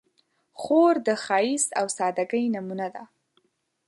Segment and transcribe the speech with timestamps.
[0.59, 3.03] خور د ښایست او سادګۍ نمونه ده.